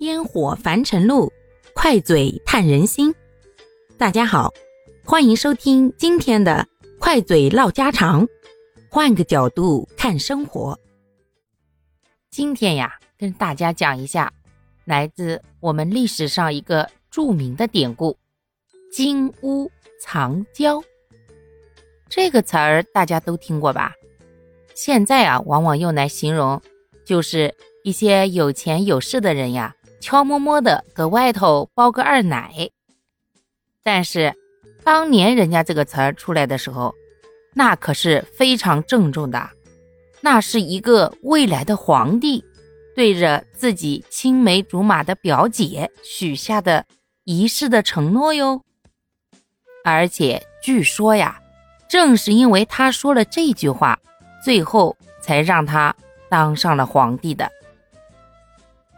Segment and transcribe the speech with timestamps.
[0.00, 1.32] 烟火凡尘路，
[1.72, 3.14] 快嘴探人心。
[3.96, 4.52] 大家好，
[5.04, 6.66] 欢迎收听今天的
[6.98, 8.26] 快嘴唠家常，
[8.90, 10.78] 换个角度看生活。
[12.28, 14.32] 今天呀，跟大家讲一下
[14.84, 18.18] 来自我们历史上一个著名的典故
[18.92, 19.70] “金屋
[20.00, 20.82] 藏娇”。
[22.10, 23.92] 这个词儿大家都听过吧？
[24.74, 26.60] 现在啊，往往用来形容
[27.04, 27.54] 就是
[27.84, 29.76] 一些有钱有势的人呀。
[30.04, 32.68] 悄摸摸的搁外头包个二奶，
[33.82, 34.34] 但是
[34.84, 36.94] 当年人家这个词儿出来的时候，
[37.54, 39.48] 那可是非常郑重的，
[40.20, 42.44] 那是一个未来的皇帝
[42.94, 46.84] 对着自己青梅竹马的表姐许下的
[47.24, 48.60] 仪式的承诺哟。
[49.84, 51.40] 而且据说呀，
[51.88, 53.98] 正是因为他说了这句话，
[54.44, 55.96] 最后才让他
[56.28, 57.50] 当上了皇帝的。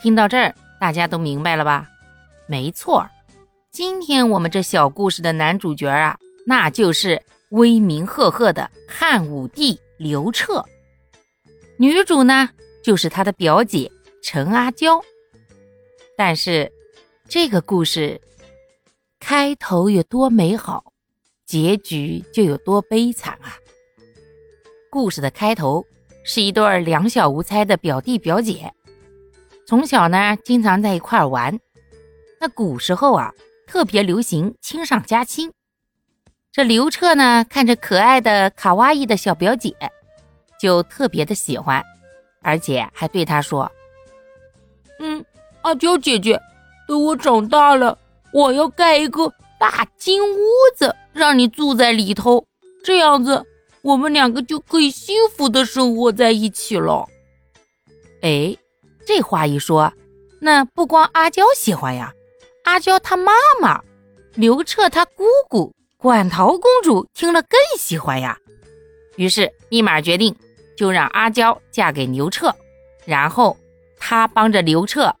[0.00, 0.54] 听到这儿。
[0.80, 1.88] 大家都明白了吧？
[2.46, 3.08] 没错，
[3.70, 10.64] 今天我们这小故事的男主角啊，那就是威名赫赫的汉武帝刘彻。
[11.78, 12.50] 女主呢，
[12.84, 13.90] 就是他的表姐
[14.22, 15.00] 陈阿娇。
[16.16, 16.70] 但是，
[17.28, 18.20] 这个故事
[19.18, 20.84] 开头有多美好，
[21.46, 23.56] 结局就有多悲惨啊！
[24.90, 25.84] 故事的开头
[26.24, 28.72] 是一对两小无猜的表弟表姐。
[29.66, 31.58] 从小呢，经常在一块儿玩。
[32.38, 33.32] 那古时候啊，
[33.66, 35.50] 特别流行亲上加亲。
[36.52, 39.74] 这刘彻呢，看着可爱的卡哇伊的小表姐，
[40.60, 41.82] 就特别的喜欢，
[42.42, 43.70] 而且还对她说
[45.00, 45.24] ：“嗯，
[45.62, 46.38] 阿娇姐姐，
[46.86, 47.98] 等我长大了，
[48.32, 50.38] 我要盖一个大金屋
[50.76, 52.46] 子，让你住在里头，
[52.84, 53.42] 这样子
[53.82, 57.08] 我们两个就可以幸福的生活在一起了。”
[58.20, 58.54] 哎。
[59.06, 59.92] 这话一说，
[60.40, 62.12] 那不光阿娇喜欢呀，
[62.64, 63.82] 阿娇她妈妈
[64.34, 68.38] 刘彻他姑姑馆陶公主听了更喜欢呀，
[69.16, 70.34] 于是立马决定
[70.76, 72.54] 就让阿娇嫁给刘彻，
[73.04, 73.56] 然后
[73.98, 75.14] 他帮着刘彻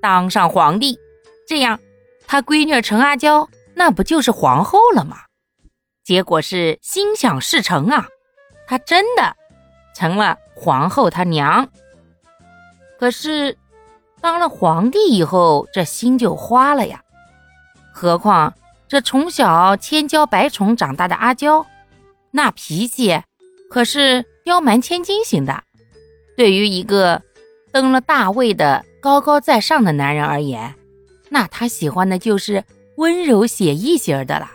[0.00, 0.98] 当上皇帝，
[1.46, 1.80] 这样
[2.26, 5.16] 他闺女陈阿娇那不就是皇后了吗？
[6.04, 8.06] 结果是心想事成啊，
[8.66, 9.36] 她真的
[9.94, 11.68] 成了皇后她娘。
[13.00, 13.56] 可是，
[14.20, 17.02] 当了皇帝以后，这心就花了呀。
[17.94, 18.52] 何况
[18.88, 21.64] 这从小千娇百宠长大的阿娇，
[22.30, 23.22] 那脾气
[23.70, 25.64] 可是刁蛮千金型的。
[26.36, 27.22] 对于一个
[27.72, 30.74] 登了大位的高高在上的男人而言，
[31.30, 32.62] 那他喜欢的就是
[32.98, 34.50] 温柔写意型的了。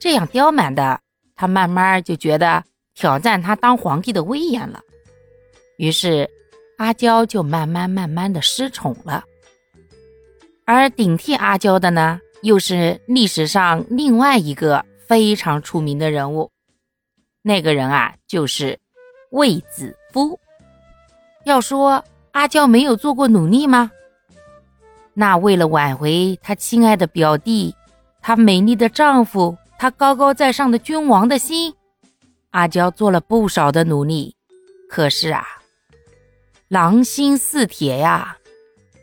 [0.00, 1.00] 这样刁蛮的，
[1.36, 2.64] 他慢慢就觉得
[2.94, 4.80] 挑战他当皇帝的威严了。
[5.76, 6.30] 于是。
[6.78, 9.24] 阿娇就慢慢慢慢的失宠了，
[10.64, 16.52] 而顶替阿娇的呢，又是历史上另外一个非常出名的人物，
[17.42, 18.78] 那个人啊，就是
[19.32, 20.38] 卫子夫。
[21.44, 23.90] 要说阿娇没有做过努力吗？
[25.14, 27.74] 那为了挽回她亲爱的表弟，
[28.22, 31.74] 她美丽的丈夫，她高高在上的君王的心，
[32.50, 34.36] 阿娇做了不少的努力。
[34.88, 35.44] 可是啊。
[36.68, 38.36] 狼心似铁呀，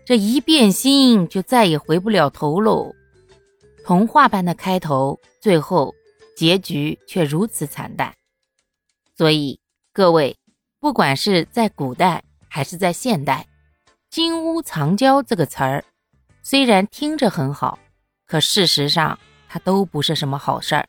[0.05, 2.93] 这一变心就再也回不了头喽。
[3.83, 5.95] 童话般的开头，最后
[6.37, 8.13] 结局却如此惨淡。
[9.17, 9.59] 所以
[9.91, 10.37] 各位，
[10.79, 13.47] 不管是在古代还是在现代
[14.11, 15.83] ，“金屋藏娇”这个词儿，
[16.43, 17.79] 虽然听着很好，
[18.27, 19.17] 可事实上
[19.49, 20.87] 它都不是什么好事儿。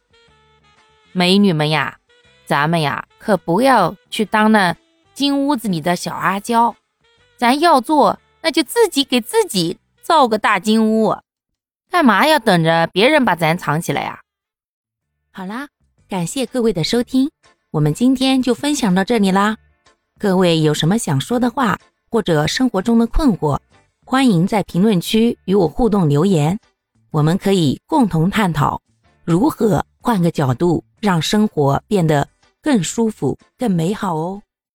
[1.12, 1.98] 美女们呀，
[2.44, 4.76] 咱们呀可不要去当那。
[5.16, 6.76] 金屋子里的小阿娇，
[7.38, 11.16] 咱要做那就自己给自己造个大金屋，
[11.90, 14.20] 干嘛要等着别人把咱藏起来呀？
[15.32, 15.68] 好啦，
[16.06, 17.30] 感谢各位的收听，
[17.70, 19.56] 我们今天就分享到这里啦。
[20.18, 21.78] 各位有什么想说的话，
[22.10, 23.58] 或者生活中的困惑，
[24.04, 26.58] 欢迎在评论区与我互动留言，
[27.10, 28.82] 我们可以共同探讨
[29.24, 32.28] 如何换个角度让生活变得
[32.60, 34.42] 更舒服、更美好哦。